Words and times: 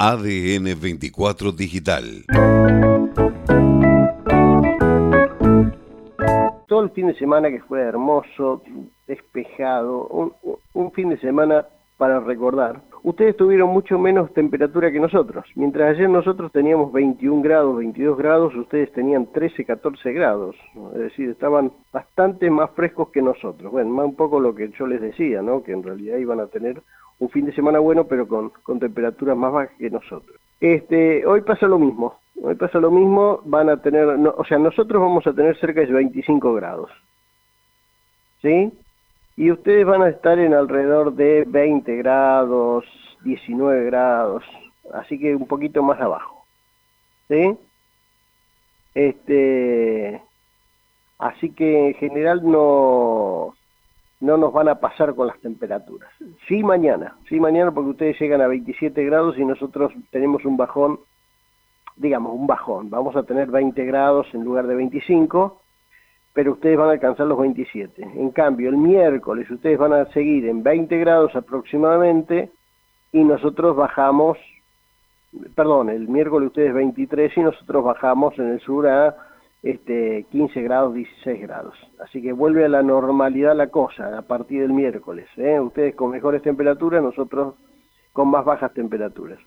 ADN 0.00 0.80
24 0.80 1.50
Digital. 1.50 2.24
Todo 6.68 6.84
el 6.84 6.90
fin 6.90 7.08
de 7.08 7.14
semana 7.18 7.50
que 7.50 7.60
fue 7.62 7.80
hermoso, 7.80 8.62
despejado, 9.08 10.06
un, 10.74 10.92
fin 10.92 11.08
de 11.08 11.18
semana 11.18 11.66
para 11.96 12.20
recordar. 12.20 12.80
Ustedes 13.08 13.38
tuvieron 13.38 13.70
mucho 13.70 13.98
menos 13.98 14.34
temperatura 14.34 14.92
que 14.92 15.00
nosotros. 15.00 15.46
Mientras 15.54 15.96
ayer 15.96 16.10
nosotros 16.10 16.52
teníamos 16.52 16.92
21 16.92 17.40
grados, 17.40 17.78
22 17.78 18.18
grados, 18.18 18.54
ustedes 18.54 18.92
tenían 18.92 19.32
13, 19.32 19.64
14 19.64 20.12
grados. 20.12 20.54
Es 20.92 20.98
decir, 20.98 21.30
estaban 21.30 21.72
bastante 21.90 22.50
más 22.50 22.70
frescos 22.72 23.08
que 23.08 23.22
nosotros. 23.22 23.72
Bueno, 23.72 23.88
más 23.94 24.04
un 24.04 24.14
poco 24.14 24.38
lo 24.40 24.54
que 24.54 24.68
yo 24.78 24.86
les 24.86 25.00
decía, 25.00 25.40
¿no? 25.40 25.62
Que 25.62 25.72
en 25.72 25.82
realidad 25.82 26.18
iban 26.18 26.38
a 26.38 26.48
tener 26.48 26.82
un 27.18 27.30
fin 27.30 27.46
de 27.46 27.54
semana 27.54 27.78
bueno, 27.78 28.04
pero 28.04 28.28
con, 28.28 28.50
con 28.62 28.78
temperaturas 28.78 29.38
más 29.38 29.54
bajas 29.54 29.70
que 29.78 29.88
nosotros. 29.88 30.36
Este, 30.60 31.24
hoy 31.24 31.40
pasa 31.40 31.66
lo 31.66 31.78
mismo. 31.78 32.18
Hoy 32.42 32.56
pasa 32.56 32.78
lo 32.78 32.90
mismo, 32.90 33.40
van 33.46 33.70
a 33.70 33.80
tener, 33.80 34.06
o 34.06 34.44
sea, 34.44 34.58
nosotros 34.58 35.00
vamos 35.00 35.26
a 35.26 35.32
tener 35.32 35.58
cerca 35.58 35.80
de 35.80 35.86
25 35.86 36.52
grados. 36.52 36.90
¿Sí? 38.42 38.70
Y 39.38 39.52
ustedes 39.52 39.86
van 39.86 40.02
a 40.02 40.08
estar 40.08 40.36
en 40.40 40.52
alrededor 40.52 41.14
de 41.14 41.44
20 41.46 41.94
grados, 41.98 42.84
19 43.22 43.84
grados, 43.84 44.42
así 44.92 45.16
que 45.16 45.32
un 45.36 45.46
poquito 45.46 45.80
más 45.80 46.00
abajo. 46.00 46.44
¿Sí? 47.28 47.56
Este, 48.94 50.20
así 51.20 51.50
que 51.50 51.90
en 51.90 51.94
general 51.94 52.40
no, 52.42 53.54
no 54.18 54.36
nos 54.38 54.52
van 54.52 54.70
a 54.70 54.80
pasar 54.80 55.14
con 55.14 55.28
las 55.28 55.38
temperaturas. 55.38 56.10
Sí 56.48 56.64
mañana, 56.64 57.16
sí 57.28 57.38
mañana 57.38 57.70
porque 57.70 57.90
ustedes 57.90 58.18
llegan 58.18 58.40
a 58.40 58.48
27 58.48 59.04
grados 59.04 59.38
y 59.38 59.44
nosotros 59.44 59.92
tenemos 60.10 60.44
un 60.44 60.56
bajón, 60.56 60.98
digamos 61.94 62.32
un 62.34 62.48
bajón, 62.48 62.90
vamos 62.90 63.14
a 63.14 63.22
tener 63.22 63.52
20 63.52 63.84
grados 63.84 64.26
en 64.32 64.42
lugar 64.42 64.66
de 64.66 64.74
25 64.74 65.62
pero 66.38 66.52
ustedes 66.52 66.78
van 66.78 66.90
a 66.90 66.92
alcanzar 66.92 67.26
los 67.26 67.36
27. 67.36 68.00
En 68.00 68.30
cambio, 68.30 68.68
el 68.68 68.76
miércoles 68.76 69.50
ustedes 69.50 69.76
van 69.76 69.92
a 69.92 70.04
seguir 70.12 70.46
en 70.46 70.62
20 70.62 70.96
grados 70.98 71.34
aproximadamente 71.34 72.52
y 73.10 73.24
nosotros 73.24 73.74
bajamos, 73.74 74.38
perdón, 75.56 75.90
el 75.90 76.06
miércoles 76.06 76.46
ustedes 76.46 76.72
23 76.72 77.36
y 77.38 77.40
nosotros 77.40 77.82
bajamos 77.82 78.38
en 78.38 78.50
el 78.50 78.60
sur 78.60 78.86
a 78.86 79.16
este, 79.64 80.26
15 80.30 80.62
grados, 80.62 80.94
16 80.94 81.42
grados. 81.42 81.74
Así 81.98 82.22
que 82.22 82.32
vuelve 82.32 82.64
a 82.64 82.68
la 82.68 82.84
normalidad 82.84 83.56
la 83.56 83.66
cosa 83.66 84.16
a 84.16 84.22
partir 84.22 84.60
del 84.60 84.72
miércoles. 84.72 85.26
¿eh? 85.38 85.58
Ustedes 85.58 85.96
con 85.96 86.12
mejores 86.12 86.40
temperaturas, 86.42 87.02
nosotros 87.02 87.56
con 88.12 88.28
más 88.28 88.44
bajas 88.44 88.72
temperaturas. 88.74 89.40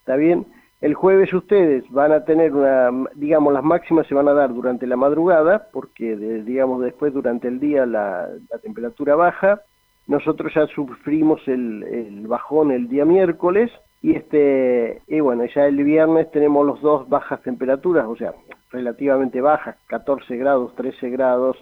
¿Está 0.00 0.16
bien? 0.16 0.44
El 0.84 0.92
jueves 0.92 1.32
ustedes 1.32 1.82
van 1.90 2.12
a 2.12 2.26
tener 2.26 2.52
una, 2.52 2.90
digamos, 3.14 3.54
las 3.54 3.64
máximas 3.64 4.06
se 4.06 4.14
van 4.14 4.28
a 4.28 4.34
dar 4.34 4.52
durante 4.52 4.86
la 4.86 4.96
madrugada, 4.96 5.68
porque 5.72 6.14
digamos 6.14 6.82
después 6.82 7.14
durante 7.14 7.48
el 7.48 7.58
día 7.58 7.86
la, 7.86 8.28
temperatura 8.60 9.14
baja. 9.14 9.62
Nosotros 10.06 10.52
ya 10.54 10.66
sufrimos 10.66 11.40
el, 11.48 12.26
bajón 12.28 12.70
el 12.70 12.90
día 12.90 13.06
miércoles 13.06 13.70
y 14.02 14.14
este 14.14 15.00
y 15.06 15.20
bueno 15.20 15.46
ya 15.46 15.64
el 15.64 15.82
viernes 15.82 16.30
tenemos 16.32 16.66
los 16.66 16.82
dos 16.82 17.08
bajas 17.08 17.40
temperaturas, 17.40 18.04
o 18.06 18.16
sea 18.16 18.34
relativamente 18.70 19.40
bajas, 19.40 19.76
14 19.86 20.36
grados, 20.36 20.74
13 20.74 21.08
grados. 21.08 21.56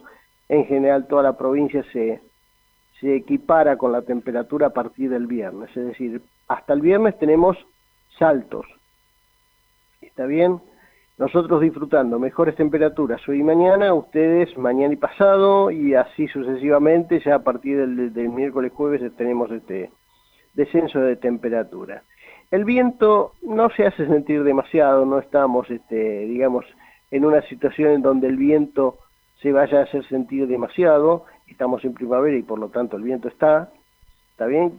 En 0.48 0.64
general 0.64 1.06
toda 1.06 1.22
la 1.22 1.38
provincia 1.38 1.84
se 1.92 2.20
se 2.98 3.14
equipara 3.14 3.76
con 3.76 3.92
la 3.92 4.02
temperatura 4.02 4.66
a 4.66 4.70
partir 4.70 5.10
del 5.10 5.28
viernes, 5.28 5.70
es 5.76 5.86
decir, 5.86 6.22
hasta 6.48 6.72
el 6.72 6.80
viernes 6.80 7.16
tenemos 7.20 7.56
saltos, 8.18 8.66
¿está 10.12 10.26
bien? 10.26 10.60
Nosotros 11.16 11.62
disfrutando 11.62 12.18
mejores 12.18 12.54
temperaturas 12.54 13.26
hoy 13.26 13.40
y 13.40 13.42
mañana, 13.42 13.94
ustedes 13.94 14.54
mañana 14.58 14.92
y 14.92 14.98
pasado, 14.98 15.70
y 15.70 15.94
así 15.94 16.28
sucesivamente, 16.28 17.18
ya 17.24 17.36
a 17.36 17.42
partir 17.42 17.78
del, 17.78 18.28
miércoles 18.28 18.72
jueves 18.74 19.00
tenemos 19.16 19.50
este 19.50 19.90
descenso 20.52 21.00
de 21.00 21.16
temperatura. 21.16 22.02
El 22.50 22.66
viento 22.66 23.32
no 23.40 23.70
se 23.70 23.86
hace 23.86 24.06
sentir 24.06 24.44
demasiado, 24.44 25.06
no 25.06 25.18
estamos, 25.18 25.70
este, 25.70 26.26
digamos, 26.26 26.66
en 27.10 27.24
una 27.24 27.40
situación 27.48 27.92
en 27.92 28.02
donde 28.02 28.26
el 28.26 28.36
viento 28.36 28.98
se 29.40 29.50
vaya 29.50 29.80
a 29.80 29.84
hacer 29.84 30.06
sentir 30.08 30.46
demasiado, 30.46 31.24
estamos 31.46 31.82
en 31.86 31.94
primavera 31.94 32.36
y 32.36 32.42
por 32.42 32.58
lo 32.58 32.68
tanto 32.68 32.98
el 32.98 33.02
viento 33.02 33.28
está, 33.28 33.70
¿está 34.32 34.44
bien? 34.44 34.78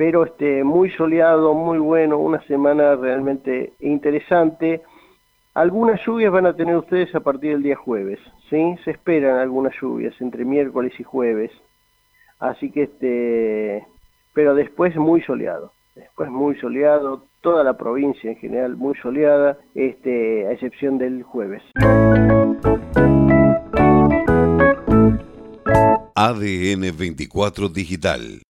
Pero 0.00 0.24
este, 0.24 0.64
muy 0.64 0.90
soleado, 0.92 1.52
muy 1.52 1.76
bueno, 1.76 2.16
una 2.16 2.40
semana 2.46 2.96
realmente 2.96 3.74
interesante. 3.80 4.80
Algunas 5.52 6.00
lluvias 6.06 6.32
van 6.32 6.46
a 6.46 6.56
tener 6.56 6.74
ustedes 6.74 7.14
a 7.14 7.20
partir 7.20 7.50
del 7.50 7.62
día 7.62 7.76
jueves, 7.76 8.18
¿sí? 8.48 8.76
Se 8.82 8.92
esperan 8.92 9.36
algunas 9.36 9.74
lluvias 9.78 10.18
entre 10.22 10.46
miércoles 10.46 10.94
y 10.98 11.02
jueves. 11.02 11.50
Así 12.38 12.70
que 12.70 12.84
este, 12.84 13.86
pero 14.32 14.54
después 14.54 14.96
muy 14.96 15.20
soleado. 15.20 15.70
Después 15.94 16.30
muy 16.30 16.58
soleado, 16.60 17.26
toda 17.42 17.62
la 17.62 17.76
provincia 17.76 18.30
en 18.30 18.38
general 18.38 18.76
muy 18.78 18.94
soleada, 19.02 19.58
este, 19.74 20.46
a 20.46 20.52
excepción 20.52 20.96
del 20.96 21.24
jueves. 21.24 21.62
ADN 26.14 26.96
24 26.96 27.68
Digital 27.68 28.40